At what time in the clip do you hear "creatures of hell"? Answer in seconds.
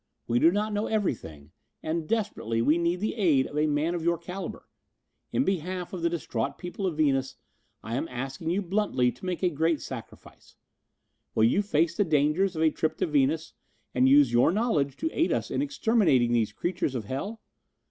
16.51-17.39